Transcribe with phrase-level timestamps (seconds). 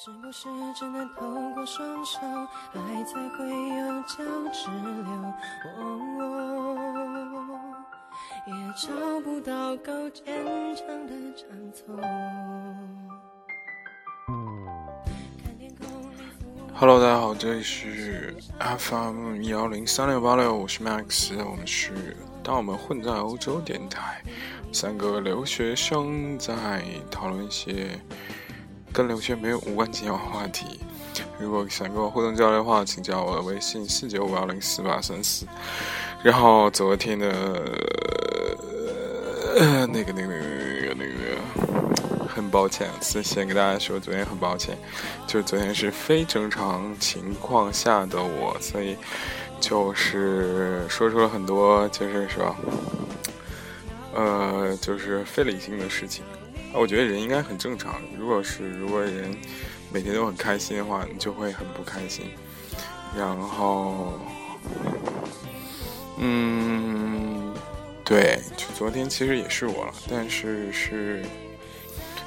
[0.00, 2.20] 是不是只能透过双手，
[2.72, 4.18] 爱才会有交
[4.52, 5.34] 织流？
[8.46, 8.92] 也找
[9.24, 10.24] 不到够坚
[10.76, 12.00] 强的长头。
[16.76, 24.22] Hello，大家好，这里是 FM 幺零三六八六，我是 Max，我们是当我们混在欧洲电台，
[24.72, 27.98] 三个留学生在讨论一些。
[28.92, 30.80] 跟留学没有无关紧要话题。
[31.38, 35.46] 如果想跟我互动交流的话，请加我的微信四九五幺零四八三四。
[36.22, 37.28] 然后昨天的
[39.92, 44.76] 那个、那个、那个、那个，很抱歉，先先跟大家说，昨天很抱歉，
[45.26, 48.96] 就昨天是非正常情况下的我，所以
[49.60, 52.54] 就是说出了很多，就是说，
[54.14, 56.24] 呃，就是非理性的事情。
[56.72, 58.00] 我觉得人应该很正常。
[58.16, 59.36] 如果是如果人
[59.92, 62.26] 每天都很开心的话，你就会很不开心。
[63.16, 64.20] 然后，
[66.18, 67.54] 嗯，
[68.04, 71.24] 对，就昨天其实也是我了，但是是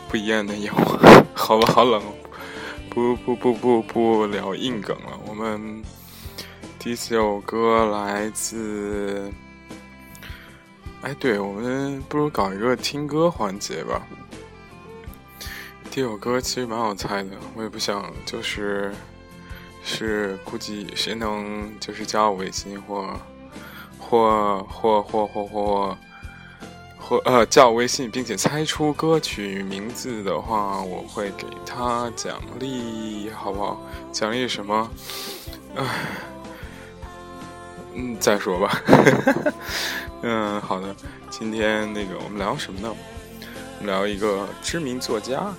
[0.09, 0.73] 不一样的有。
[1.33, 2.01] 好了，好冷，
[2.89, 5.19] 不不不不不聊硬梗了。
[5.27, 5.81] 我们
[6.79, 9.31] 第四首歌来自……
[11.03, 14.05] 哎，对，我们不如搞一个听歌环节吧。
[15.91, 18.93] 第一首歌其实蛮好猜的，我也不想，就是
[19.83, 23.09] 是估计谁能就是加我微信或
[23.99, 25.97] 或或或或或
[26.97, 33.81] 或呃加我微信，并且猜出歌曲名字的话，我会给他奖励，好不好？
[34.13, 34.89] 奖励什么？
[35.75, 35.85] 唉，
[37.95, 38.81] 嗯，再说吧。
[40.23, 40.95] 嗯，好的。
[41.29, 42.95] 今天那个我们聊什么呢？
[43.79, 45.53] 我们聊一个知名作家。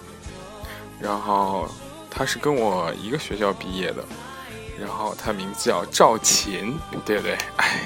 [1.02, 1.68] 然后
[2.08, 4.04] 他是跟我一个学校毕业的，
[4.78, 7.36] 然后他名字叫赵琴，对不对？
[7.56, 7.80] 哎，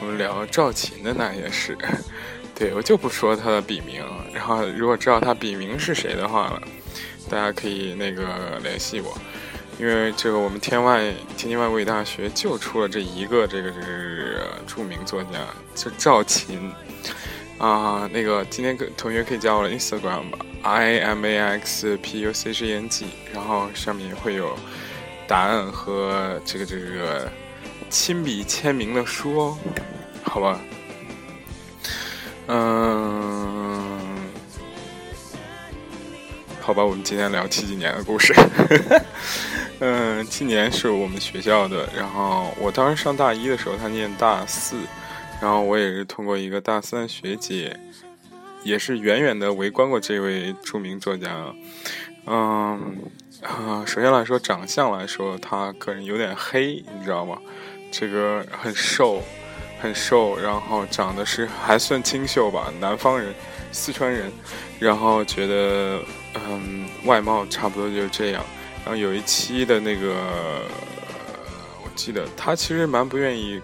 [0.00, 1.76] 我们聊赵琴的那些事，
[2.54, 4.02] 对我就不说他的笔名。
[4.32, 6.62] 然后如果知道他笔名是谁的话了，
[7.28, 9.16] 大家可以那个联系我，
[9.78, 11.00] 因为这个我们天外
[11.36, 15.40] 天津外国语大学就出了这一个这个是著名作家，
[15.74, 16.72] 就赵琴。
[17.58, 24.58] 啊，那个今天跟同学可以加我的 Instagram 吧，i m a x p u c g n g，然后上面会有
[25.28, 27.30] 答案和这个这个
[27.88, 29.58] 亲笔签名的书哦，
[30.24, 30.58] 好吧？
[32.48, 34.00] 嗯，
[36.60, 38.34] 好吧，我们今天聊七几年的故事。
[39.80, 44.76] 嗯，七年是我们学校的，然后我当时上大一的时候，他念大四。
[45.40, 47.78] 然后我也是通过一个大三学姐，
[48.64, 51.54] 也是远远的围观过这位著名作家。
[52.26, 52.98] 嗯，
[53.42, 57.38] 啊，首先来说长相来说，他个人有点黑，你知道吗？
[57.92, 59.22] 这个很瘦，
[59.80, 63.32] 很瘦，然后长得是还算清秀吧，南方人，
[63.70, 64.32] 四川人。
[64.80, 66.00] 然后觉得，
[66.48, 68.44] 嗯，外貌差不多就是这样。
[68.84, 70.14] 然后有一期的那个，
[71.84, 73.60] 我记得他其实蛮不愿意。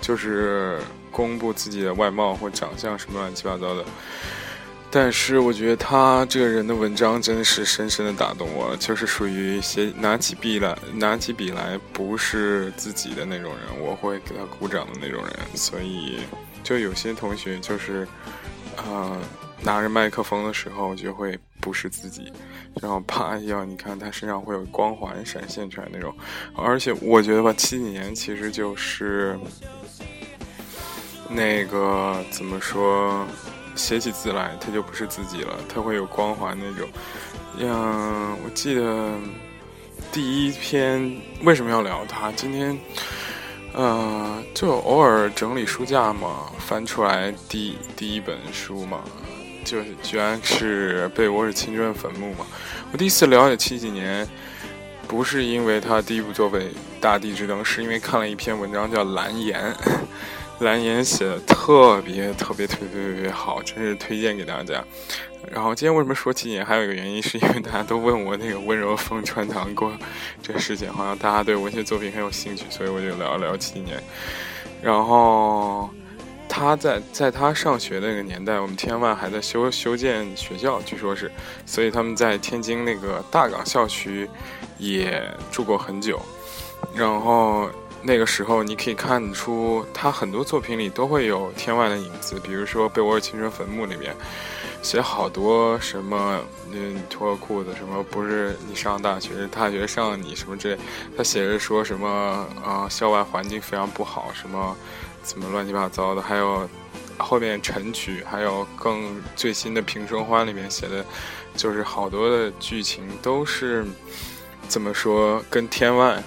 [0.00, 3.84] 就是公布自己的外貌或长相什么乱七八糟的，
[4.90, 15.32] 但是我觉得他这个人的文章真的是深深的打动我，就是属于写拿起笔来拿起笔来不是自己的那种人，我会给他鼓掌的那种人。
[15.54, 16.18] 所以
[16.64, 18.06] 就有些同学就是，
[18.76, 19.16] 啊，
[19.62, 22.32] 拿着麦克风的时候就会不是自己，
[22.80, 26.12] 然后啪一下，你看他身上会有光环闪现出来那种。
[26.56, 29.38] 而且我觉得吧，七几年其实就是。
[31.30, 33.26] 那个怎么说？
[33.76, 36.88] 写起字来，他就不是自己了，他会有光环那种。
[37.56, 39.14] 嗯，我记得
[40.12, 42.32] 第一篇为什么要聊他？
[42.32, 42.76] 今天，
[43.72, 49.02] 呃，就偶尔整理书架嘛，翻出来第第一本书嘛，
[49.64, 52.44] 就居然是《被窝是青春坟墓》嘛。
[52.92, 54.28] 我第一次了解七几年，
[55.06, 56.60] 不是因为他第一部作品
[57.00, 59.72] 《大地之灯》，是因为看了一篇文章叫《蓝颜》。
[60.60, 64.84] 蓝颜写的特别特别特别特别好，真是推荐给大家。
[65.50, 66.64] 然后今天为什么说七年？
[66.64, 69.90] 还有一个原因是因为大家都问我那个温柔风穿堂过
[70.42, 73.98] 这事情，好像大家对文学作品很有兴趣，所以我就聊一聊七年。
[74.82, 75.88] 然后
[76.46, 81.32] 他在在他上学那个年代，我们天外还在修修建学校，据说是，
[81.64, 84.28] 所以他们在天津那个大港校区
[84.76, 86.20] 也住过很久。
[86.94, 87.70] 然后。
[88.02, 94.16] 那个时候，你可以看出他很多作品里都会有天外的影子，比如说《被窝青春坟墓》里面，
[94.80, 96.40] 写好多什么，
[96.72, 100.80] 嗯，脱裤子什么，不是你上大学，大学上你什么之类。
[101.16, 102.08] 他写着说什么
[102.64, 104.74] 啊，校外环境非常不好，什么
[105.22, 106.22] 怎么乱七八糟的。
[106.22, 106.66] 还有
[107.18, 111.04] 后面晨曲，还有更最新的平生欢里面写的，
[111.54, 113.84] 就是好多的剧情都是
[114.68, 116.22] 怎么说，跟天外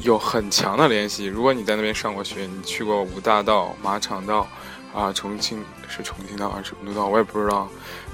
[0.00, 1.26] 有很强的联系。
[1.26, 4.46] 如果你在那边上过学，你去过五大道、马场道。
[4.94, 7.06] 啊，重庆是重庆道还是成都道？
[7.06, 7.68] 我也不知道。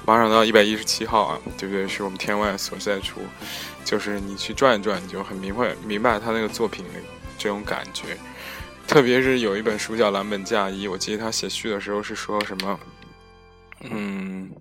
[0.05, 1.87] 马场道一百一十七号啊，对不对？
[1.87, 3.21] 是我们天外所在处。
[3.85, 6.91] 就是你去转一转，你就很明白明白他那个作品的
[7.37, 8.17] 这种感觉。
[8.85, 12.77] 特别是有一本书叫《蓝本嫁衣》，我记得他写序的时候是说什么？
[13.79, 14.51] 嗯，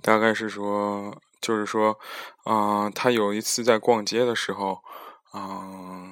[0.00, 1.98] 大概是说，就是说，
[2.44, 4.78] 啊，他有一次在逛街的时候，
[5.34, 6.09] 嗯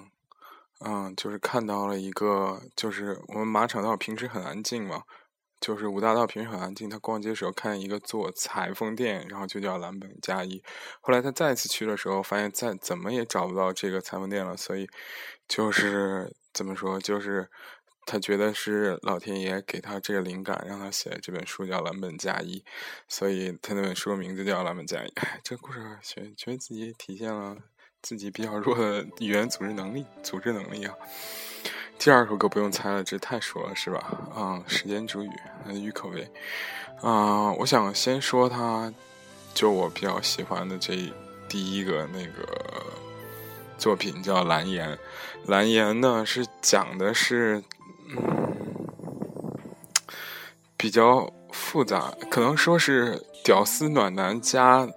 [0.85, 5.03] 嗯，就是看到了一个，就是我们马场道平时很安静嘛。
[5.61, 10.63] 就是五大道平时很安静，他逛街时候看见一个做裁缝店，然后就叫蓝本加一。
[11.01, 14.89] 后来他再次去的时候，发现再怎么也找不到这个裁缝店了，所以
[15.49, 17.51] 就是怎么说，就是
[18.07, 22.65] 他觉得是老天爷给他这个灵感，让他写这本书叫蓝本加一，
[23.09, 25.13] 所以他那本书名字叫蓝本加一。
[25.43, 27.57] 这故事觉觉得自己体现了
[28.03, 30.95] 自己比较弱的语言组织能力，组织能力啊。
[31.99, 33.99] 第二首歌不用猜了，这太熟了，是吧？
[34.35, 35.31] 啊，时间煮雨，
[35.73, 36.31] 郁可唯。
[37.03, 38.93] 啊，我想先说他，
[39.53, 41.13] 就我比较喜欢的这
[41.49, 42.47] 第一个那个
[43.77, 44.89] 作品叫《蓝颜》。
[45.47, 47.63] 蓝颜呢是讲的是，
[48.11, 49.57] 嗯，
[50.77, 54.89] 比较复杂，可能说是屌丝暖男加，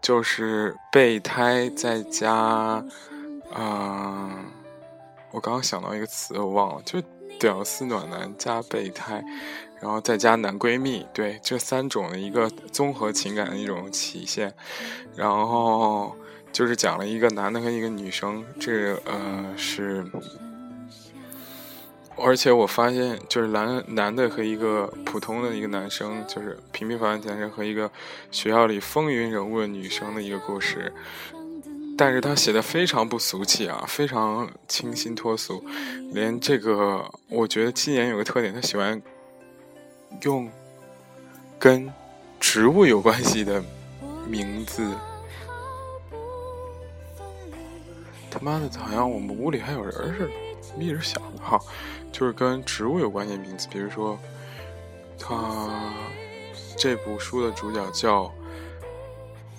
[0.00, 2.32] 就是备胎再加，
[3.52, 4.44] 啊。
[5.30, 6.98] 我刚刚想到一个词，我忘了，就
[7.38, 9.22] 屌丝暖男加备胎，
[9.78, 14.54] 然后再加男闺蜜，对，这三种的一个综合情感的一种体现。
[15.14, 16.16] 然后
[16.50, 20.02] 就是讲了一个男的和一个女生，这呃是，
[22.20, 27.90] 而且我发现就是男男的和一个普通的一个男生，就是平平凡凡男生和一个
[28.30, 30.92] 学校里风云人物的女生的一个故事。
[31.96, 35.64] 但是他写的非常不俗气啊，非常清新脱俗，
[36.12, 39.02] 连这个我觉得今年有个特点，他喜欢
[40.22, 40.48] 用
[41.58, 41.92] 跟
[42.38, 43.60] 植物有关系的
[44.28, 44.88] 名字。
[48.30, 50.30] 他妈的，好像我们屋里还有人似的，
[50.78, 51.58] 一直想的哈，
[52.12, 54.18] 就是跟植物有关系的名字，比如说
[55.18, 55.70] 他
[56.76, 58.32] 这部书的主角叫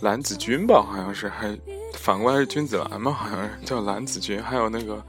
[0.02, 1.58] 蓝子君吧，好像是还。
[1.96, 5.04] 反过来是君子兰嘛，好像是叫蓝子君，还有那个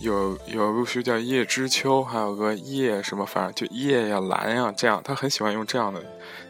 [0.00, 6.02] 有有部书叫叶知秋，还有个叶什么，反正就叶呀兰呀这样，他很喜欢用这样的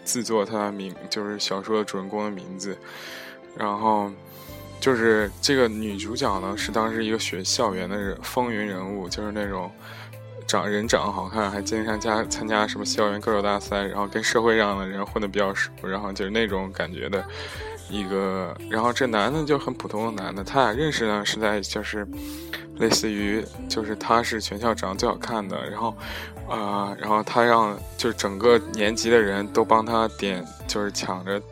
[0.05, 2.79] 字作他的名，就是小说的主人公的名字。
[3.57, 4.11] 然后
[4.81, 9.71] 就是这个女主角呢，是当时一个学校园的人风云人物，就是那种
[10.47, 17.25] 长人长得好看，还经常加参加什么校园歌手大赛，然后跟社会上的人混的比较熟，然后就是那种感觉的。
[17.93, 22.07] 一个，然后这男的就很普通的男的，他俩认识呢是在就是，
[22.79, 25.97] 类似于就是他是全校长得最好看的，然后，
[26.49, 31.43] 啊，然后他让就是整个年级的人都帮他点，就是抢着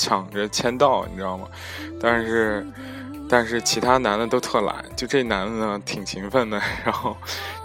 [0.00, 1.46] 抢着签到，你知道吗？
[2.00, 2.66] 但是
[3.28, 7.16] 但是其他男的都特懒，就这男的呢挺勤奋的，然后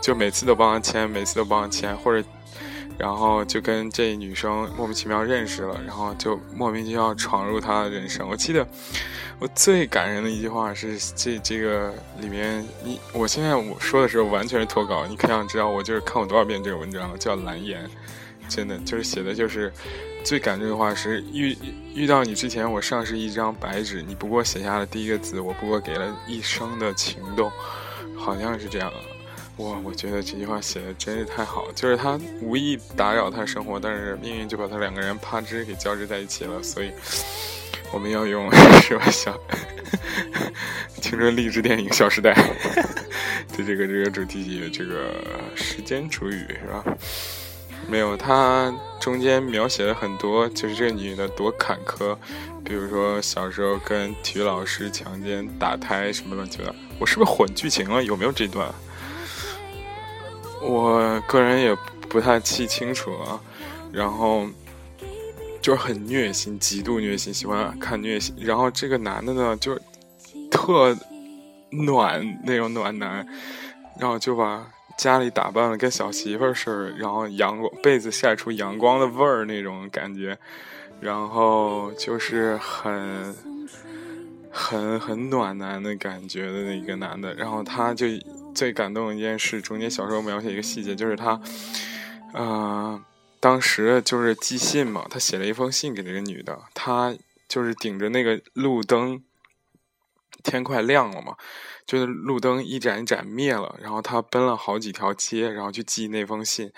[0.01, 2.27] 就每次都帮他签，每次都帮他签，或者。
[2.97, 8.25] 然后就跟这女生莫名其妙认识了，然后就莫名其妙闯入她的人生。
[8.25, 8.65] 我记得
[9.37, 17.85] 我最感人的一句话是这这个里面，你我现在我说的时候完全是脱稿，你可想知道我就是看过多少遍这个文章了，叫蓝颜，
[18.47, 19.73] 真的就是写的就是
[20.25, 21.55] 最感人的话是遇
[21.93, 27.51] 遇到你之前，我上是一张白纸，你不过写下了第一个字，我不过给了一生的情动，
[28.17, 28.91] 好像是这样。
[29.57, 36.61] 哇，我觉得这句话写的真是太好，就是他无意打扰他生活，但是命运就把他两个人啪吱给交织在一起了。
[36.63, 36.91] 所以
[37.93, 38.51] 我们要用
[38.81, 39.05] 是吧？
[39.11, 39.39] 小
[41.01, 42.33] 青春励志电影《小时代》
[43.55, 45.23] 的这个这个主题曲，这个
[45.55, 46.83] 时间煮雨是吧？
[47.87, 52.17] 没有，他中间描写了很多，就是这个女的多坎坷，
[52.63, 56.75] 比如说小时候跟体育老师强奸、打胎什么乱七八糟。
[56.99, 58.03] 我是不是混剧情了？
[58.03, 58.73] 有没有这段？
[60.61, 61.75] 我个人也
[62.09, 63.39] 不太记清楚了，
[63.91, 64.47] 然后
[65.61, 68.35] 就是很虐心，极度虐心，喜欢看虐心。
[68.39, 69.79] 然后这个男的呢，就
[70.49, 70.97] 特
[71.69, 73.27] 暖那种暖男，
[73.99, 74.65] 然后就把
[74.97, 80.37] 家里打扮的跟小媳妇儿似的，然后阳光被子晒出阳光的味儿那种感觉，
[81.01, 83.35] 然后就是很
[84.49, 88.07] 很很暖男的感觉的那个男的，然后他就
[88.53, 91.39] 最感动一件事，中间小时候描写一个细节，就是他，
[92.33, 92.99] 呃，
[93.41, 97.13] 当时就是寄信嘛，他写了一封信给这个女的，他
[97.49, 99.21] 就是顶着那个路灯，
[100.41, 101.35] 天快亮了嘛。
[101.85, 106.71] 就是路灯一盏一盏灭了，然后他奔了好几条街，然后去寄那封信，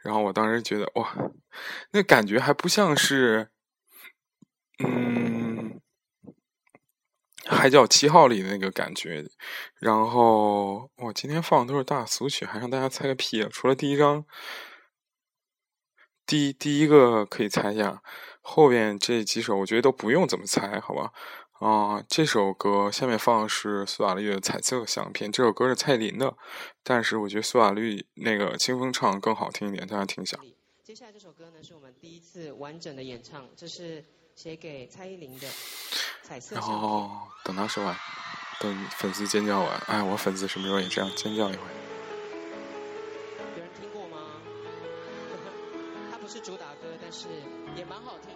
[0.00, 1.16] 然后我当时觉得哇，
[1.92, 3.48] 那感觉还不像是，
[4.84, 5.80] 嗯，
[7.50, 9.24] 《海角七号》里的那个感觉。
[9.78, 13.46] 然后我今天放的都是大俗曲，还让大家猜个屁！
[13.50, 14.24] 除了第一张，
[16.26, 18.02] 第第一个可以猜一下，
[18.42, 21.12] 后边这几首我觉得都不用怎么猜，好吧？
[21.60, 25.30] 啊，这首歌下面放的是苏打绿的《彩色相片》。
[25.34, 26.34] 这首歌是蔡琳的，
[26.82, 30.38] 但是我觉得苏打绿那个清风唱更好听一点，大家听一下。
[30.82, 34.02] 接下来这首歌呢，是我们第一次完整的演唱，这是
[34.34, 35.46] 写给蔡依林的
[36.22, 36.74] 《彩色相片》。
[36.80, 37.10] 然后
[37.44, 37.94] 等他说完，
[38.58, 41.62] 等粉丝尖叫完，哎，我粉丝什么时候也这样尖叫一回？
[43.58, 44.16] 有人听过吗？
[46.10, 47.28] 它不是主打歌，但是
[47.76, 48.30] 也蛮好听。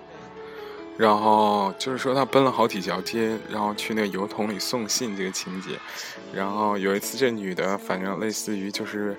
[0.97, 5.71] 然后就是说他奔了好几条街，然后去那个邮筒里送信这个情节。
[6.33, 9.17] 然后有一次这女的，反正类似于就是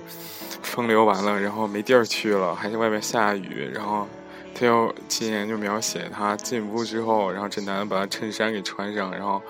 [0.61, 3.69] 风流完了，然后没地儿去了，还是外面下雨。
[3.73, 4.07] 然后
[4.53, 9.41] 他就今年就描写他进屋之后，然后这男的把他衬衫给穿上，然后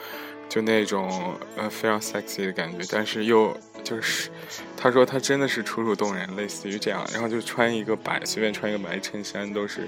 [0.49, 4.31] 就那种呃非常 sexy 的感觉，但是又就是
[4.75, 7.05] 他说他真的是楚楚动人，类似于这样。
[7.13, 9.87] 然后就穿一个白随便穿一个白衬衫都是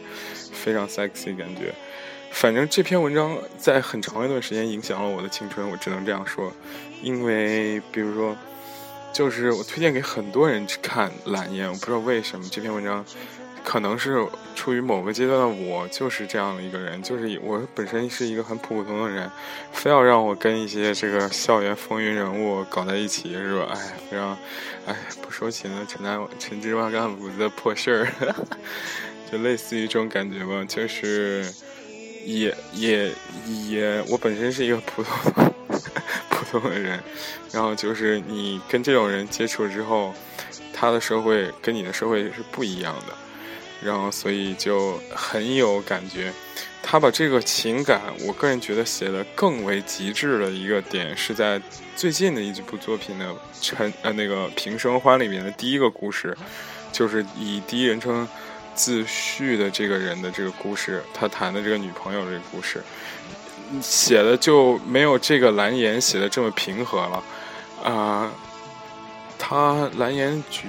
[0.51, 1.73] 非常 sexy 感觉。
[2.31, 6.53] 反正这篇文章在很长一段时间影响了我的青春，我只能这样说。
[7.01, 8.35] 因为比如说，
[9.11, 13.03] 就是我推荐给很多人去看《蓝烟》，我不知道为什么这篇文章，
[13.63, 14.23] 可能是
[14.55, 19.29] 出于某个阶段的我就是这样的一个人，就是我本身是一个很普普通的人，
[19.71, 23.69] 非要让我跟一些这个校园风云人物搞在一起，是吧？
[23.73, 24.37] 哎，非常，
[24.85, 28.35] 哎，不说起那陈南陈芝麻干谷子的破事儿，
[29.31, 31.45] 就类似于这种感觉吧，就是。
[32.27, 33.09] 也也
[33.69, 35.13] 也，我本身是一个普通
[36.29, 37.01] 普通的人，
[37.53, 40.13] 然后就是你跟这种人接触之后，
[40.73, 43.15] 他的社会跟你的社会是不一样的，
[43.81, 46.33] 然后所以就很有感觉。
[46.83, 51.61] 他把这个情感，我个人觉得写的更为极致的一个点，是在
[51.95, 53.25] 最近的一部作品的
[53.61, 56.37] 《陈呃那个平生欢》里面的第一个故事，
[56.91, 58.27] 就是以第一人称。
[58.77, 62.81] 自序的这个人的这个故事，他谈的这个女朋友这个故事，
[63.81, 67.23] 写的就没有这个蓝颜写的这么平和了，
[67.83, 68.31] 啊，
[69.37, 70.67] 他蓝颜举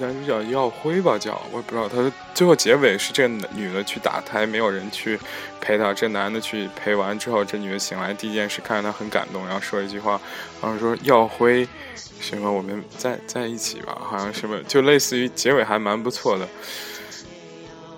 [0.00, 5.18] 男主角耀辉吧叫，我也不知道，他最后结尾是这个女的去打胎，没有人去
[5.60, 10.20] 陪她，这男的去陪完之后，这女的醒来第一件事看着他很感动，然后说一句话，
[10.62, 11.66] 然后说耀辉。
[12.20, 12.52] 什么？
[12.52, 13.96] 我们在在一起吧？
[14.00, 16.48] 好像什么，就类似于结尾还蛮不错的。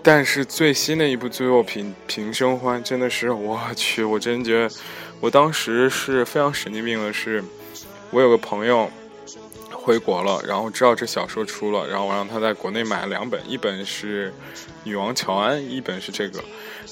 [0.02, 4.74] 但是最新的一部最后品《平生欢》真的是，我去，我真觉得，
[5.20, 7.10] 我当时是非常神经病的。
[7.10, 7.42] 是，
[8.10, 8.90] 我有个朋友
[9.82, 14.30] 回国了，然后知道这小说出了，然后我让他在国内买了两本，一本是
[14.84, 16.42] 《女王乔安》，一本是这个。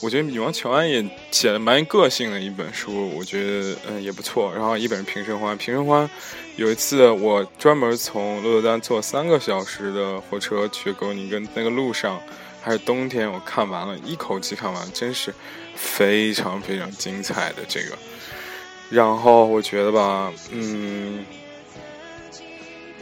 [0.01, 4.53] 我觉得女王乔安也写的蛮个性的一本书，我觉得嗯也不错。
[4.55, 6.07] 然后一本是《平生欢》，《平生欢》
[6.57, 12.21] 有一次我专门从鹿特丹坐三个小时的火车去格尼根，那个路上
[12.63, 15.35] 还是冬天，我看完了，一口气看完，真是
[15.75, 17.99] 非常非常精彩的这个。
[18.91, 21.25] 然后我觉得吧，嗯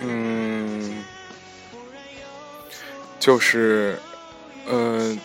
[0.01, 1.05] 嗯，
[3.19, 3.99] 就是
[4.69, 5.19] 嗯。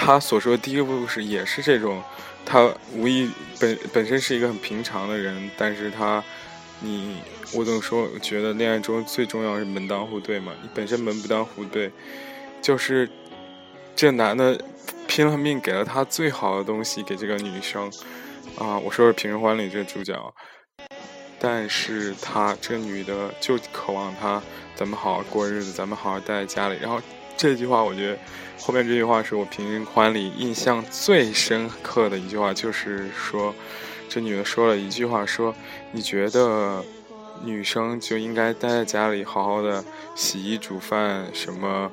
[0.00, 2.00] 他所说的第一个故事也是这种，
[2.46, 3.28] 他无意
[3.58, 6.22] 本本身是一个很平常的人，但是他，
[6.78, 7.16] 你
[7.52, 8.08] 我怎么说？
[8.22, 10.52] 觉得恋爱中最重要是门当户对嘛。
[10.62, 11.90] 你本身门不当户对，
[12.62, 13.10] 就是
[13.96, 14.56] 这男的
[15.08, 17.90] 拼了命给了他最好的东西给这个女生
[18.56, 18.78] 啊。
[18.78, 20.14] 我说是《平生欢》里这个主角，
[21.38, 24.42] 但是她这女的就渴望他
[24.74, 26.76] 咱们好好过日子，咱们好好待在家里。
[26.80, 27.00] 然后
[27.36, 28.18] 这句话，我觉得。
[28.60, 33.54] 后面这句话是我平生欢里印象最深刻的一句话，就是说，
[34.08, 35.54] 这女的说了一句话，说
[35.92, 36.84] 你觉得
[37.44, 39.82] 女生就应该待在家里，好好的
[40.16, 41.90] 洗衣煮饭，什么，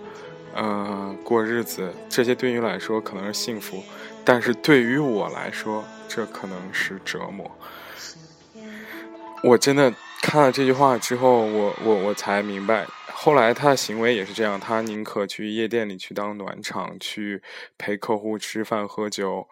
[0.56, 3.84] 呃，过日子，这些对于来说可能是幸福，
[4.26, 7.50] 但是对于我来说，这可能是折磨。
[9.46, 12.88] 我真的看了这句话之后，我我我才明白。
[13.14, 17.44] 后来他的行为也是这样，他宁可去夜店里去当暖场，去
[17.78, 19.48] 陪客户吃饭喝酒，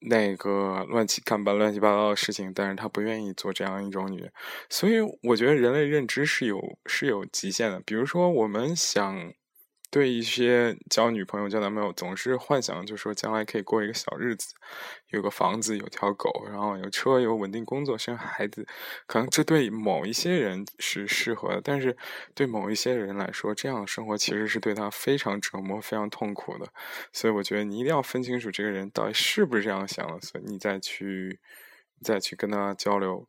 [0.00, 4.32] 那个乱七干吧乱七八糟的事情，但是他不愿意做这样一种女人。
[4.68, 9.32] 所以我觉得人类认知是有是有极限的，比如说我们想。
[9.90, 14.54] 对一些交女朋友、交男朋友，总是幻想，就说将来可以过一个小日子，
[15.08, 18.64] 有个房子，有条狗，然后有车，有稳定工作，生孩子。
[19.08, 21.96] 可能这对某一些人是适合的，但是
[22.34, 26.68] 对某一些人来说，这样的生活其实是对他非常折磨、非常痛苦的。
[27.12, 31.40] 所以，我觉得你一定要分清楚这个人到底是不是这样想的，所以你再去
[32.00, 33.26] 再去跟他交流。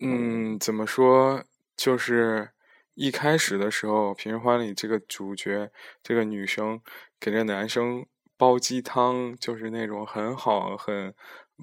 [0.00, 1.44] 嗯，怎么说？
[1.76, 2.48] 就是。
[2.96, 5.70] 一开始的时候，《平时欢》里这个主角，
[6.02, 6.80] 这个女生
[7.20, 8.06] 给这男生
[8.38, 11.14] 煲鸡汤，就是那种很好、很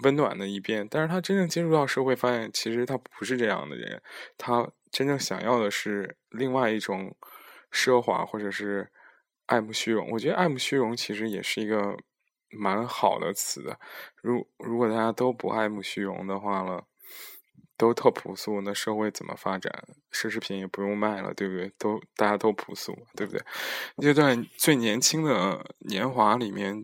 [0.04, 0.88] 温暖的一遍。
[0.88, 4.00] 但是他真正接触到社会，发现其实他不是这样的人。
[4.38, 7.18] 他真正想要的是另外一种
[7.72, 8.92] 奢华，或者是
[9.48, 10.12] 爱慕虚荣。
[10.12, 11.98] 我觉得爱慕虚荣其实也是一个
[12.52, 13.76] 蛮好的词。
[14.22, 16.86] 如如果大家都不爱慕虚荣的话了。
[17.84, 19.70] 都特朴素，那社会怎么发展？
[20.10, 21.70] 奢侈品也不用卖了，对不对？
[21.78, 23.44] 都大家都朴素，对不对？
[23.98, 26.82] 那段最年轻的年华里面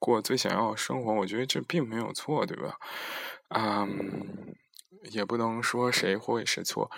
[0.00, 2.76] 过最想要的生活，我觉得这并没有错，对吧？
[3.54, 4.56] 嗯，
[5.10, 6.90] 也不能说谁会谁错，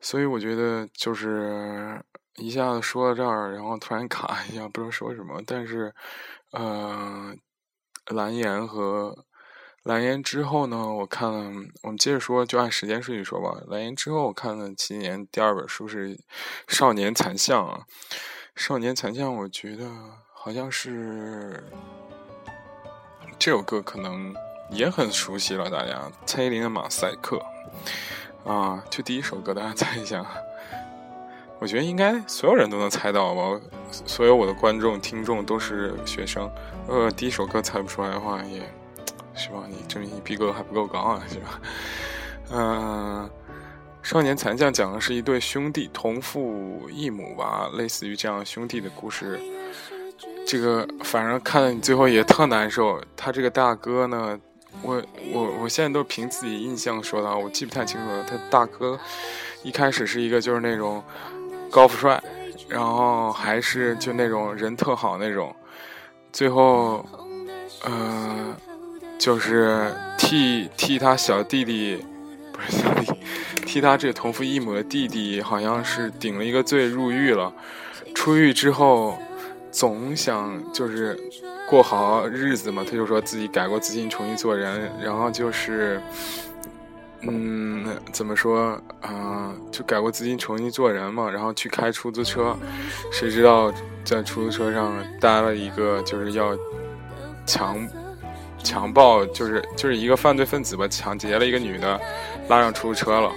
[0.00, 2.00] 所以我觉得就是
[2.36, 5.42] 一下子说到这儿，然后突然卡一下，不知道说什么。
[5.44, 5.92] 但是，
[6.52, 7.34] 呃，
[8.06, 9.26] 蓝颜和。
[9.84, 10.92] 蓝颜之后呢？
[10.92, 11.50] 我看了，
[11.82, 13.62] 我们接着说，就按时间顺序说吧。
[13.66, 16.14] 蓝颜之后，我看了今年第二本书是
[16.68, 17.86] 《少年残像》啊，
[18.54, 19.90] 《少年残像》，我觉得
[20.34, 21.64] 好像是
[23.38, 24.34] 这首歌可能
[24.70, 27.42] 也很熟悉了，大家蔡依林的《马赛克》
[28.50, 30.22] 啊，就第一首歌，大家 猜一下。
[31.58, 33.58] 我觉得应该所有人都能猜到吧，
[33.90, 36.50] 所有我的观众听众都是学生，
[36.86, 38.62] 呃，第一首歌猜不出来的话也。
[39.40, 39.64] 是吧？
[39.66, 41.60] 你证明你逼格还不够高啊，是吧？
[42.52, 43.30] 嗯，
[44.02, 49.40] 少年残将讲的是一对兄弟同父异母吧，类似于这样兄弟的故事。
[50.46, 53.00] 这个反正看了你最后也特难受。
[53.16, 54.38] 他这个大哥呢，
[54.82, 58.22] 我我我现在都凭自己印象说的，我记不太清楚了。
[58.24, 59.00] 他大哥
[59.62, 61.02] 一开始是一个就是那种
[61.70, 62.22] 高富帅，
[62.68, 65.54] 然后还是就那种人特好那种，
[66.30, 67.06] 最后，
[67.86, 68.54] 嗯。
[69.20, 72.02] 就是替替他小弟弟，
[72.50, 73.12] 不是小弟，
[73.66, 77.52] 替他这同父异母的弟弟，好像是顶了一个罪入狱了。
[78.14, 79.18] 出狱之后，
[79.70, 81.14] 总想就是
[81.68, 84.90] 过好日子嘛，他就说自己改过自新，重新做人。
[85.04, 86.00] 然后就是，
[87.20, 89.54] 嗯，怎么说啊？
[89.70, 91.28] 就改过自新，重新做人嘛。
[91.28, 92.56] 然后去开出租车，
[93.12, 93.70] 谁知道
[94.02, 96.56] 在出租车上搭了一个就是要
[97.44, 97.86] 强。
[98.62, 102.00] 强暴就是就是一个犯罪分子吧，抢劫了一个女的，
[102.48, 103.32] 拉上出租车了，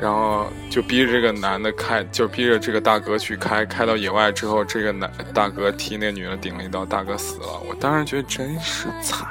[0.00, 7.60] 然后就逼着这个男的开，就逼着这个大哥去开，开到野外之后，这个男大哥替那女的顶了一刀，大哥死了。
[7.68, 9.28] 我当时觉得真是惨，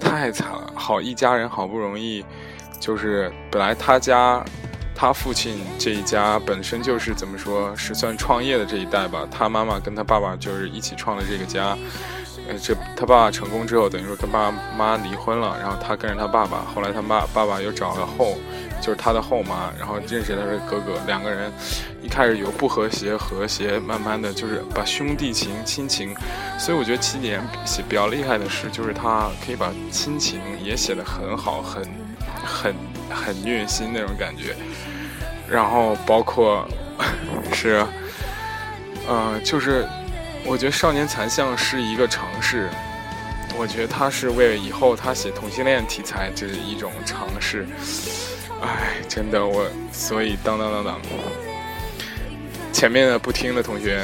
[0.00, 0.72] 太惨了。
[0.74, 2.24] 好一家人好不容易，
[2.80, 4.44] 就是本来他家，
[4.94, 11.76] 他父亲这一家本身就是怎么说是算创业的这一代吧，他妈妈跟他爸爸就是一起创了这个家。
[12.56, 16.64] 这他爸爸成功之后，等于说跟爸妈离婚了，然后他跟着他爸爸。
[16.74, 18.38] 后来他妈爸爸又找了后，
[18.80, 20.98] 就是他的后妈，然后认识他的哥哥。
[21.06, 21.52] 两个人
[22.00, 26.14] 一开始有不和谐，和谐，慢慢的就是把兄弟情、亲情。
[26.58, 31.82] 所以我觉得七年写比较厉害的是，就是他可以把亲情也写得很好，很
[32.44, 32.74] 很
[33.10, 34.54] 很虐心那种感觉。
[35.48, 36.66] 然后包括
[37.52, 37.84] 是，
[39.06, 39.86] 呃，就是。
[40.44, 42.70] 我觉得《少年残像》是一个尝试，
[43.56, 47.66] 我觉得他是为以后他写同性恋题材这是一种尝试。
[48.60, 51.00] 哎，真的我，所以当当当当，
[52.72, 54.02] 前面的不听的同学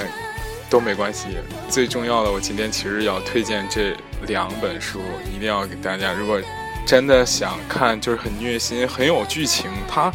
[0.70, 1.38] 都没关系。
[1.68, 5.00] 最重要的，我今天其实要推荐这两本书，
[5.34, 6.12] 一定要给大家。
[6.12, 6.40] 如果
[6.86, 10.12] 真的想看，就是很虐心、很有剧情，他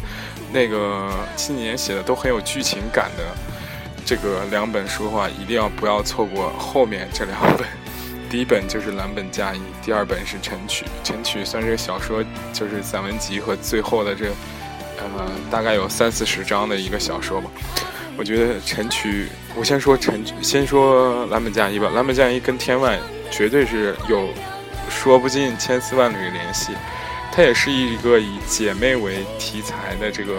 [0.52, 3.24] 那个七年写的都很有剧情感的。
[4.10, 7.64] 这个两本书的话，一定要不要错过后面这两本。
[8.28, 10.84] 第一本就是蓝本嫁衣，第二本是晨曲。
[11.04, 12.20] 晨曲算是小说，
[12.52, 14.26] 就是散文集和最后的这，
[14.98, 17.48] 呃，大概有三四十章的一个小说吧。
[18.16, 21.88] 我觉得晨曲，我先说晨，先说蓝本嫁衣吧。
[21.94, 22.98] 蓝本嫁衣跟天外
[23.30, 24.30] 绝对是有
[24.88, 26.72] 说不尽千丝万缕的联系。
[27.30, 30.34] 它也是一个以姐妹为题材的这个。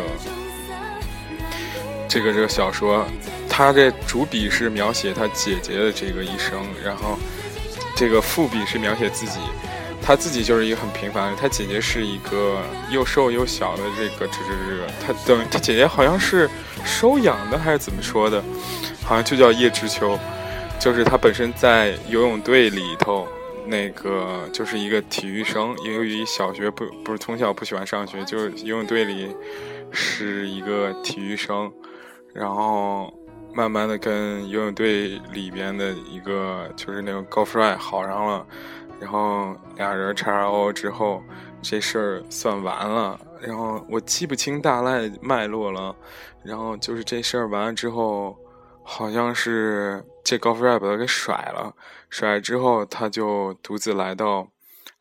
[2.10, 3.08] 这个这个小说，
[3.54, 7.20] 他这主笔是描写他姐姐的这个一生，然后
[7.98, 9.40] 这个副笔是描写自己，
[10.02, 16.50] 他自己就是一个很平凡的，他姐姐是一个又瘦又小的这个这这这个，他等他姐姐好像是
[16.86, 18.42] 收养的还是怎么说的，
[19.04, 20.18] 好像就叫叶知秋，
[20.80, 23.28] 就是他本身在游泳队里头。
[23.64, 29.34] 那个就是一个体育生，由于小学不不是从小不喜欢上学，就是游泳队里
[29.92, 31.72] 是一个体育生，
[32.34, 33.14] 然后
[33.54, 38.46] 慢慢的跟游泳队里边的一个就是那个高富帅好上了，
[39.00, 41.22] 然后俩人叉叉 O 之后，
[41.62, 43.20] 这事儿算完了。
[43.42, 45.96] 然后我记不清大概脉络了，
[46.44, 48.38] 然后就是这事儿完了之后，
[48.84, 51.76] 好像是这高富帅把他给甩了。
[52.10, 54.48] 甩了之后，他就独自来到，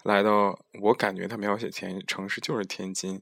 [0.04, 0.58] 来到。
[0.80, 3.20] 我感觉他描写前城市就是天津，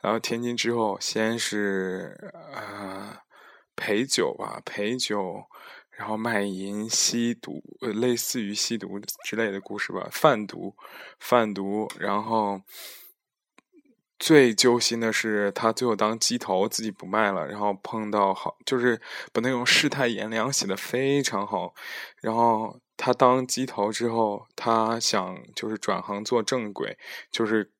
[0.00, 3.16] 然后天津之后，先是呃
[3.76, 5.44] 陪酒吧，陪酒，
[5.90, 10.74] 然后卖淫、吸毒，类似于吸毒之类的故事吧，贩毒，
[11.20, 12.62] 贩毒，然后。
[14.18, 18.98] 最揪心的是，他最后当鸡头，自己不卖了，然后碰到好，就是
[19.30, 21.74] 把那种世态炎凉写的非常好。
[22.22, 26.96] 然后他当鸡头之后，他想就是转行做正轨，
[27.30, 27.70] 就是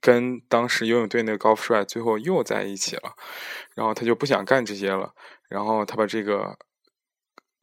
[0.00, 3.14] 跟当时游泳队那个高富帅最后又在一起了。
[3.74, 5.14] 然后他就不想干这些了，
[5.48, 6.58] 然后他把这个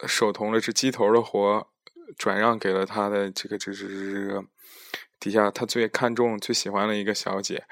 [0.08, 1.68] 手头的这鸡头的活
[2.18, 4.44] 转让给了他的这个这这这这
[5.20, 7.66] 底下他最看重、最喜欢的一个小姐。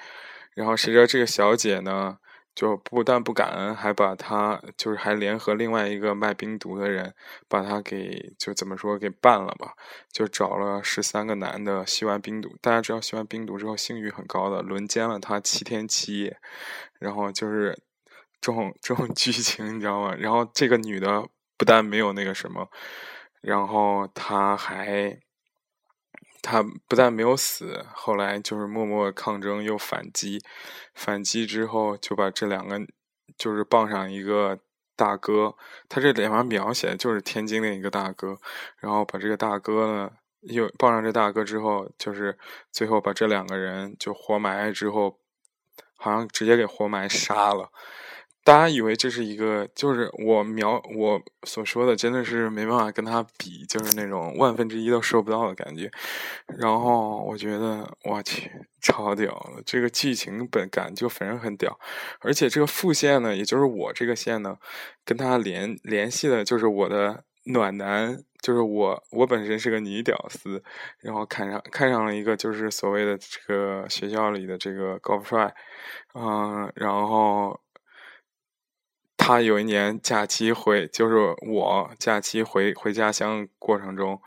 [0.53, 2.17] 然后谁知道这个小姐呢，
[2.55, 7.13] 就不但不感恩，还把他就是还联合另外一个卖冰毒的人，
[7.49, 9.73] 把他给就怎么说给办了吧？
[10.11, 16.37] 就找了十三个男的吸完冰毒，大家知道吸完冰毒之后性欲很高的，轮奸了他七天七夜，
[16.99, 17.77] 然后就是
[18.39, 20.15] 这种这种 剧情，你知道吗？
[20.17, 22.69] 然后这个女的不但没有那个什么，
[23.41, 25.19] 然后她还。
[26.47, 30.39] 他不但没有死，后来就是默默抗争又反击，
[30.93, 32.79] 反击之后就把这两个
[33.35, 34.59] 就是傍上一个
[34.95, 35.55] 大哥，
[35.89, 38.37] 他这里面描写就是天津的一个大哥，
[38.77, 42.37] 然后把这个大哥呢又傍上这大哥之后，就是
[42.71, 45.17] 最后把这两个人就活埋之后，
[45.97, 47.71] 好像直接给活埋杀了。
[48.45, 55.89] 大家以为这是一个，就是我描我所说的，真的是没办法跟他比，就是那种万分之一都收不到的感觉。
[56.59, 61.75] 然后我觉得，我去，超屌的，这个剧情本感就反正很屌。
[62.19, 64.55] 而且这个副线呢，也就是我这个线呢，
[65.03, 70.63] 跟他联联系的就是我的暖男，就是我我本身是个女屌丝，
[70.99, 75.51] 然后看上看上了一个就是所谓的这个学校里的这个高富帅，
[76.13, 77.59] 嗯，然后。
[79.27, 81.15] 他有一年假期回，就是
[81.49, 84.21] 我假期回回家乡过程中，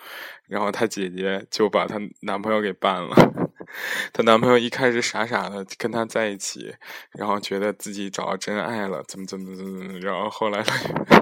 [0.49, 3.15] 然后他姐姐就把她男朋友给办了。
[4.13, 6.75] 她男朋友一开始傻傻的跟她在一起，
[7.13, 10.65] 然后觉得自己找到真爱了，怎么怎么怎么怎么，然后后来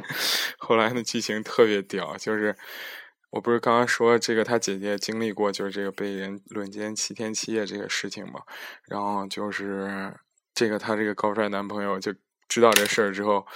[0.57, 2.57] 后来的剧情特别屌，就是
[3.29, 8.41] 我不是刚刚说这个他姐姐经历过就是这个被人轮奸七天七夜这个事情嘛，
[8.89, 10.15] 然后就是
[10.55, 12.15] 这个他这个高帅男朋友就。
[12.49, 13.47] 知道这事儿之后，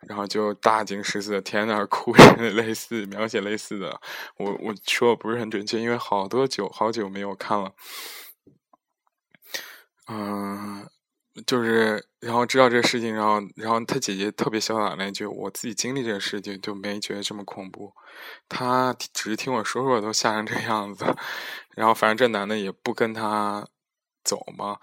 [0.00, 2.12] 然后就大惊失色，天天哭，
[2.54, 4.00] 类似描写类似的。
[4.36, 7.72] 我我说不是很准确，因为好多久好久没有看了。
[10.08, 10.88] 嗯，
[11.46, 17.92] 就是然后知道这事情，然后然后他姐姐特别潇洒那句：“我自己经历这个事情就没觉得这么恐怖。”
[18.48, 21.04] 他只是听我说说都吓成这样子，
[21.74, 23.66] 然后反正这男的也不跟他
[24.22, 24.78] 走嘛。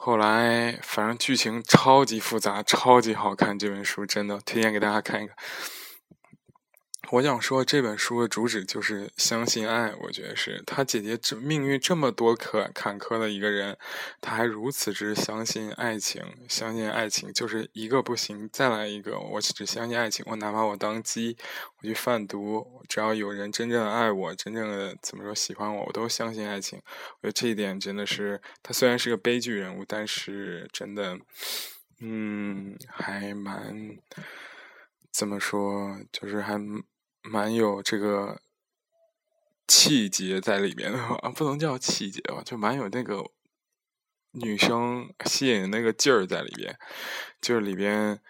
[0.00, 3.58] 后来，反正剧情超级复杂，超级好看。
[3.58, 5.36] 这本书真的推荐给大家看一看。
[7.10, 9.94] 我想说，这本书的主旨就是相信爱。
[10.02, 13.78] 我觉得是他姐姐这命运这么多坎坎坷的一个人，
[14.20, 19.18] 他还如此之相信爱情，相信爱情就是一个不行，再来一个。
[19.18, 21.34] 我只相信爱情，我哪怕我当鸡，
[21.80, 26.78] 我去贩毒，只要有人真正的爱我，真正的怎么说喜欢我，我都相信爱情。
[27.20, 31.18] 我觉得这一点真的是，他虽然是个悲剧人物，但是真的，
[32.00, 33.96] 嗯，还蛮
[35.10, 36.60] 怎么说，就是还。
[37.30, 38.40] 蛮有这个
[39.66, 43.24] 气节在里面的啊，不能叫气节吧，就蛮有那个
[44.32, 46.78] 女生吸引那个劲儿在里边。
[47.40, 48.20] 就是里边，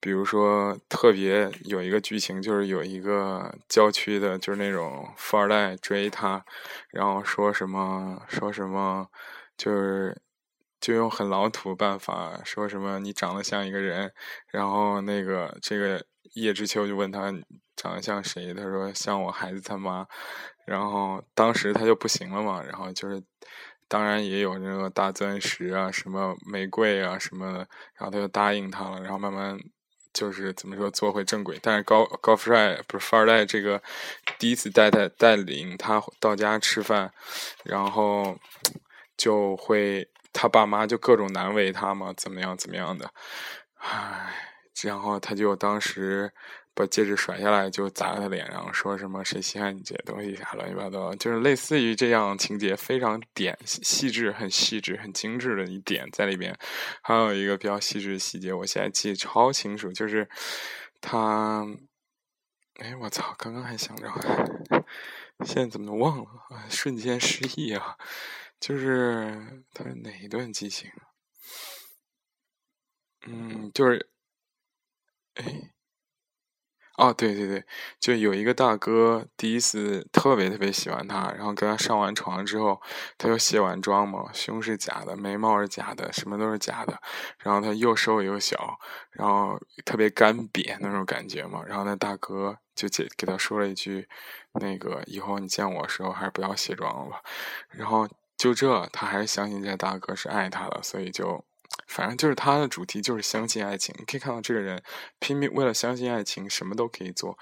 [0.00, 6.44] 比如说特别有一个剧情，就是有一个郊区的，就是那种富二代追她，
[6.90, 9.08] 然后说什么说什么，
[9.56, 10.20] 就是。
[10.78, 14.12] 就用很老土办法说什么你长得像一个人，
[14.52, 16.04] 然后那个这个
[16.34, 17.32] 叶知秋就问他
[17.76, 20.06] 长得像谁，他说像我孩子他妈，
[20.64, 23.22] 然后当时他就不行了嘛，然后就是
[23.86, 27.58] 当然也有那个大钻石啊，什么玫瑰啊什么的，
[27.94, 29.58] 然后他就答应他了，然后慢慢。
[30.12, 33.82] 就是怎么说做回正轨，但是高高富帅不是富二代，这个
[34.38, 37.12] 第一次带带带领他到家吃饭，
[37.64, 38.34] 然后
[39.14, 43.10] 就会他爸妈就各种难为他嘛，怎么样怎么样的，
[43.76, 44.32] 唉，
[44.84, 46.32] 然后他就当时。
[46.76, 56.54] 把戒指甩下来就砸他脸上，说什么谁稀罕你这些东西啥乱七八糟，就是类似于这样情节，非常点细致、很细致、很精致的一点在里边。
[57.00, 60.28] 还有一个比较细致的细节，我现在记得超清楚，就是
[61.00, 61.66] 他，
[62.74, 64.12] 哎，我操，刚刚还想着，
[65.46, 66.28] 现在怎么能忘了？
[66.68, 67.96] 瞬间失忆啊！
[68.60, 70.90] 就是他是哪一段激情？
[73.26, 74.10] 嗯，就是，
[75.36, 75.72] 哎。
[76.98, 77.64] 哦，对对对，
[78.00, 82.80] 就有一个大哥第一次特别特别喜欢他，然后跟他上完床之后，
[83.18, 86.98] 他又卸完妆嘛，胸是假的，眉毛是假的，什么都是假的，
[87.38, 88.78] 然后他又瘦又小，
[89.12, 94.08] 然后特别干瘪那种感觉嘛，然后那大哥就给给他说了一句，
[94.52, 97.22] 那个以后你见我的时候还是不要卸妆了吧，
[97.70, 101.45] 然后就这，他还是相信这大哥是爱他的，所以就。
[101.86, 104.82] 反正就是他的主题就是相信爱情，你可以看到这个人
[105.18, 107.38] 拼命为了相信爱情，什么都可以做。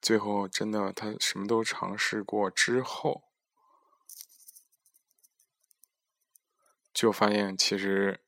[0.00, 3.22] 最后真的他什么都尝试过之后，
[6.92, 8.20] 就发现其实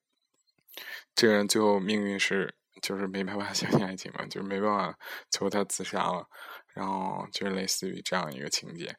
[1.14, 4.98] 这个人最后命运是就是没办法 相信爱情嘛，就是没办法，
[5.30, 6.28] 最后他自杀了。
[6.74, 8.96] 然后就是类似于这样一个情节。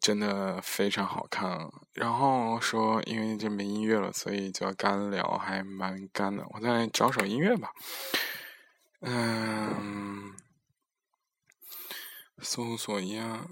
[0.00, 6.44] 真的非常好看，然后说因为这没音乐了，所以就要干聊，还蛮干的。
[6.50, 7.72] 我再找首音乐吧，
[9.00, 10.32] 嗯，
[12.38, 13.46] 搜索一下，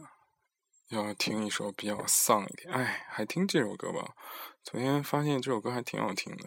[0.91, 2.73] 要听一首比较丧一点。
[2.73, 4.15] 哎，还听这首歌吧？
[4.63, 6.45] 昨天发现这首歌还挺好听的。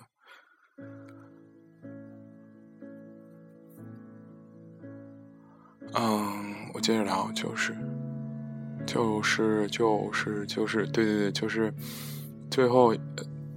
[5.93, 7.75] 嗯，我接着聊，就是。
[8.85, 11.73] 就是就是就是对对对，就是
[12.49, 12.95] 最后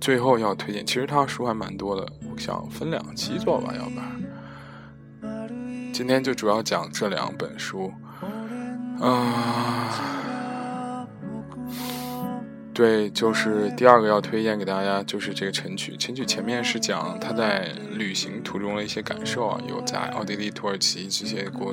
[0.01, 0.85] 最后要推荐。
[0.87, 3.97] 其实他书还蛮多的，我想分两期做吧，要不
[5.27, 7.93] 然今天就主要讲这两本书，
[9.01, 10.33] 啊。
[12.75, 15.97] 对，就是第二个要推荐给大家，就是这个晨曲。
[15.97, 21.73] 晨曲前面是讲他在旅行途中的一些感受啊，有在奥地利、土耳其这些国，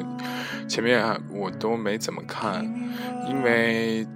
[0.70, 2.64] 前面我都没怎么看，
[3.28, 4.08] 因为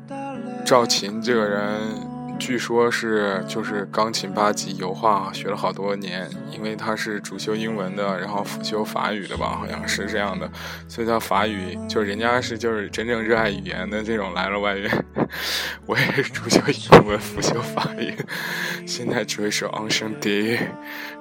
[0.64, 2.16] 赵琴这个人。
[2.38, 10.52] 据说是就是钢琴八级油画学了好多年，因为他是主修英文的，然后辅修法语的吧，好像是这样的，
[10.86, 15.05] 所以他法语就人家是就是真正热爱语言的这种来了外援。
[15.86, 18.14] 我也是主修英文，辅修法语，
[18.88, 20.60] 现在只会说 o n c h a n t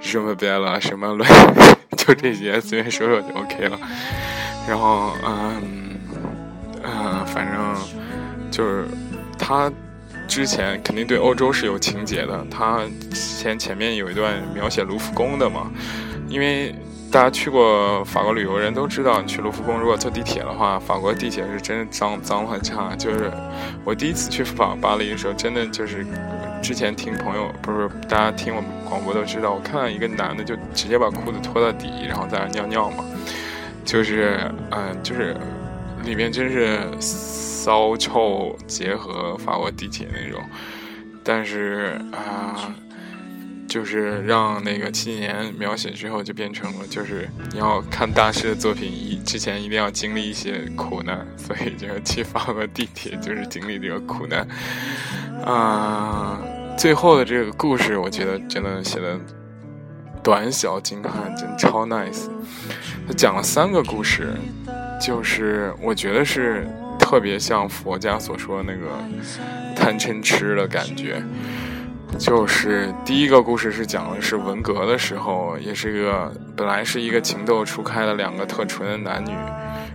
[0.01, 1.29] 什么别了，什么乱，
[1.97, 3.79] 就这些随便说说就 OK 了。
[4.69, 5.99] 然后嗯
[6.83, 7.77] 嗯，反正
[8.51, 8.87] 就是
[9.39, 9.71] 他。
[10.27, 12.81] 之前肯定对欧洲是有情节的，他
[13.13, 15.71] 前前面有一段描写卢浮宫的嘛，
[16.31, 16.75] 因为
[17.11, 22.97] 大家去过法国旅游人都知道，你去卢浮宫如果坐地铁的话，法国地铁是真的脏脏很差。
[22.97, 23.31] 就是
[23.85, 26.05] 我第一次去法巴黎的时候，真的就是
[26.63, 33.05] 之前听朋友不是大家听我们广播都知道，我看到一个男的就直接把裤子脱到底，然后在那尿尿嘛，
[33.85, 35.37] 就是嗯就是
[36.05, 36.81] 里面真是。
[37.65, 40.39] 骚臭结合法国地铁那种，
[41.25, 42.71] 但是啊，
[43.75, 54.47] 就是让那个七年描写之后，就变成了就是你要看大师的作品，一之前一定要经历一些苦难，所以就去法国地铁就是经历这个苦难
[55.45, 56.41] 啊。
[56.79, 59.19] 最后的这个故事，我觉得真的写的
[60.23, 62.29] 短小精悍，真超 nice。
[63.09, 64.35] 他讲了三个故事，
[65.05, 66.65] 就是我觉得是。
[66.97, 68.87] 特别像佛家所说的那个
[69.77, 71.23] 贪嗔痴的感觉，
[72.19, 79.33] 就是第一个故事是讲的是文革的时候，也是一个本来是一个情窦初开的两个特纯的男女，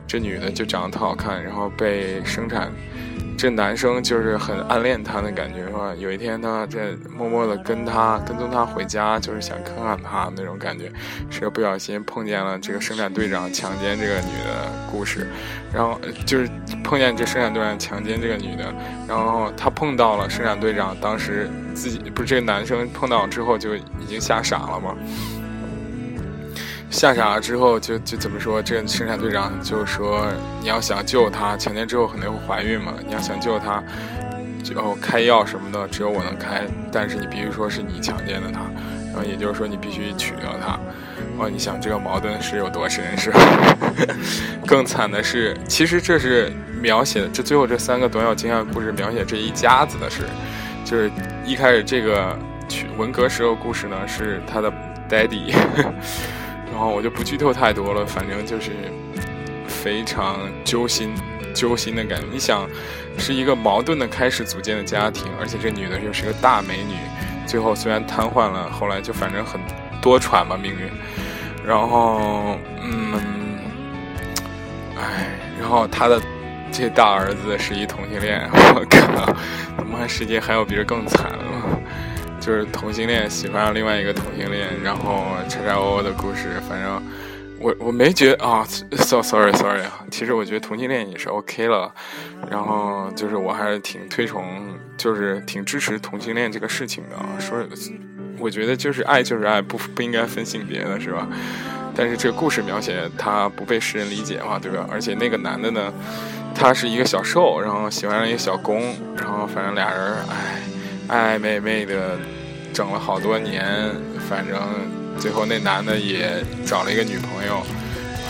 [0.08, 2.72] 这女的就长得特好看，然后被生产。
[3.40, 5.96] 这男生就是很暗恋她的感觉，是吧？
[5.98, 10.92] 有一天他在默默的跟她跟踪她回家，就是想看看她那种感觉，
[11.30, 15.26] 是不小心碰见了这个生产队长强奸这个女的故事，
[15.74, 16.50] 然后就是
[16.84, 18.76] 碰见这生产队长强奸这个女的，
[19.08, 24.94] 然后他碰到了生产队长当时自己不是这个男生碰到之后就已经吓傻了吗？
[26.90, 28.62] 吓傻了之后就就怎么说？
[28.62, 30.26] 这个生产队长就说
[30.60, 33.84] 你要想救他，强奸之后肯定会怀孕嘛，你要想救他，
[34.64, 38.62] 就开药什么的，只有我能开，但是你必须说是你强奸的他，
[39.14, 40.80] 然后也就是说你必须娶掉他。
[41.38, 43.40] 哦，你想这个矛盾是有多深是吧？
[44.68, 50.24] 更惨的是，其实这是描写这最后这三个短小精悍故事描写这一家子的事，
[50.84, 51.10] 就是
[51.46, 52.38] 一开始这个
[52.98, 54.70] 文革时候故事呢是他的
[55.10, 55.54] daddy，
[56.80, 58.72] 然后我就不剧透太多了，反正就是
[59.68, 61.14] 非常揪心
[61.54, 62.26] 揪心的感觉。
[62.32, 62.66] 你想，
[63.18, 66.96] 是一个矛盾的开始组建的家庭，而且这女的又是个大美女，
[67.46, 69.60] 最后虽然瘫痪了，后来就反正很
[70.02, 70.90] 多舛吧命运。
[71.68, 73.60] 然后，嗯，
[74.98, 76.18] 哎，然后他的
[76.72, 79.36] 这大儿子是一同性恋，我靠，
[79.76, 81.82] 他妈世界还有比这更惨了，
[82.50, 87.00] 就是同性恋喜欢上另外一个同性恋，然后叉叉 O 的故事，反正
[87.60, 88.66] 我我没觉得啊
[88.98, 91.94] ，so sorry sorry 啊，其实我觉得同性恋也是 OK 了，
[92.50, 94.44] 然后就是我还是挺推崇，
[94.98, 97.64] 就是挺支持同性恋这个事情的，说。
[98.40, 101.28] 我觉得就是爱就是爱，不不应该分性别的是吧？
[101.94, 104.88] 但是这个故事描写他不被世人理解嘛，对吧？
[104.92, 105.94] 而且那个男的呢，
[106.56, 108.82] 他是一个小受，然后喜欢上一个小公，
[109.18, 110.62] 然后反正俩人哎
[111.10, 112.18] 爱爱妹妹的
[112.74, 113.90] 整了好多年，
[114.30, 114.58] 反正
[115.20, 117.62] 最后那男的也找了一个女朋友，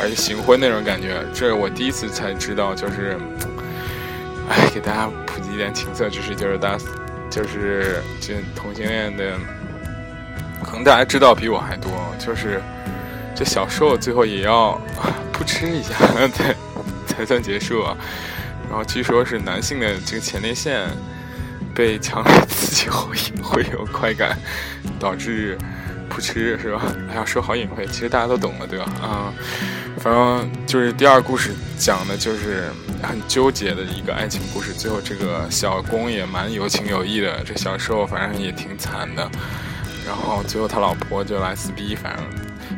[0.02, 3.18] 而且行婚那种感觉，这是我第一次才知道，就是
[4.50, 6.78] 哎给大家普及一点情色知识，就是大
[7.30, 9.34] 就是这同性恋的。
[10.62, 12.62] 可能大家知道比我还多，就是
[13.34, 14.74] 这小受最后也要
[15.32, 15.94] 扑哧一下
[16.34, 16.56] 才
[17.08, 17.96] 才算结束啊。
[18.68, 20.86] 然后据说是男性的这个前列腺
[21.80, 23.08] 被强烈刺激后
[23.42, 24.38] 会有快感，
[25.00, 25.58] 导致
[26.10, 26.82] 扑哧是吧？
[27.10, 28.86] 哎呀，说好隐晦，其实大家都懂了对吧？
[29.02, 29.34] 啊，
[29.98, 32.70] 反正就是第二故事讲的就是
[33.02, 39.32] 很纠结的一个爱情故事，最后这个小公也蛮有情有义的，这小受反正也挺惨的。
[40.06, 42.26] 然后最后他老婆就来撕逼，反正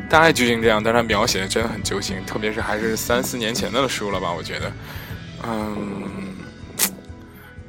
[0.08, 4.32] 大概剧情这样，但他描写的真的很揪心，特别是还是三四年前的书了吧？
[4.32, 4.72] 我觉得，
[5.44, 5.76] 嗯，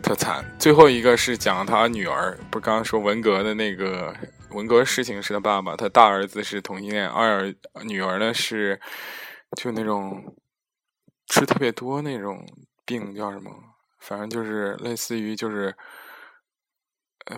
[0.03, 0.45] 特惨。
[0.59, 4.13] 最后一个是讲他女儿，不刚刚说文革的那个
[4.51, 8.79] 文革事情是他爸爸，他大儿子是同性恋，二儿女儿呢是
[9.57, 10.35] 就那种
[11.27, 12.45] 吃特别多那种
[12.85, 13.49] 病叫什么？
[13.99, 15.73] 反正就是类似于就是。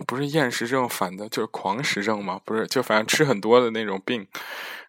[0.07, 4.27] 不是厌食症，反的就是狂食症嘛，不是，就反正吃很多的那种病，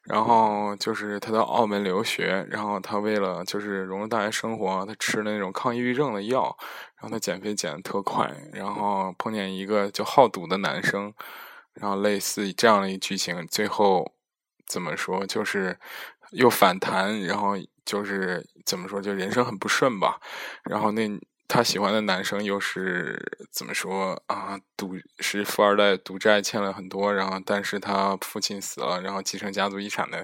[0.07, 6.57] 然后就是他到澳门留学，然后他为了就是融入大学生活，他吃了那种抗抑郁症的药，
[6.97, 11.13] 然后他减肥减的特快，然后碰见一个就好赌的男生，
[11.75, 14.15] 然后类似这样的一剧情，最后
[14.67, 15.79] 怎么说就是
[16.31, 20.21] 又反弹，然后就是怎么说就人生很不顺吧，
[20.65, 21.11] 然后那。
[21.49, 24.59] 他喜欢的男生又是怎么说啊？
[24.77, 30.23] 赌是富二代，赌债欠了很多，然后但是他父亲死了，然后继承家族遗产的，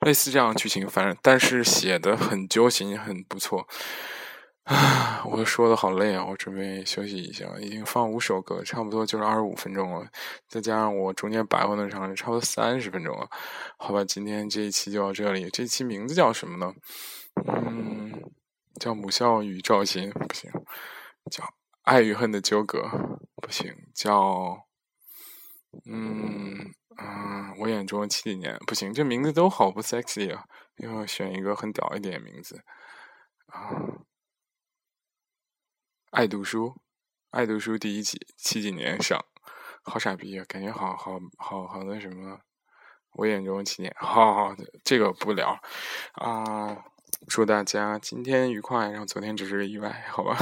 [0.00, 3.68] 类似这样的剧情，反正但是写的很揪心，很不错。
[4.64, 7.44] 啊，我说的好累啊，我准备休息一下。
[7.60, 10.06] 已经放五首歌，差不多就是二十五分钟了，
[10.48, 13.28] 再加上我中间摆换的长，差不多三十分钟了。
[13.76, 15.50] 好吧，今天这一期就到这里。
[15.50, 16.72] 这期名字叫什么呢？
[17.46, 18.12] 嗯。
[18.80, 20.50] 叫母校与赵鑫不行，
[21.30, 21.44] 叫
[21.82, 22.82] 爱与恨的纠葛
[23.36, 24.66] 不行，叫
[25.84, 30.44] 嗯嗯我眼中七几年不行，这名字都好不 sexy 啊，
[30.76, 32.62] 要选一个很屌一点名字
[33.46, 33.70] 啊。
[36.10, 36.80] 爱读书，
[37.30, 39.24] 爱读书第一集七几年上，
[39.82, 42.40] 好傻逼啊，感觉好好好好那什么，
[43.12, 45.58] 我眼中七年，好好这个不聊
[46.12, 46.84] 啊。
[47.28, 50.36] 祝大家今天愉快，然后昨天只是个意外，好吧？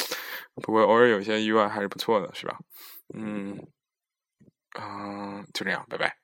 [0.62, 2.58] 不过偶尔有些意外还是不错的，是吧？
[3.14, 3.58] 嗯，
[4.78, 6.19] 嗯，就这样，拜拜。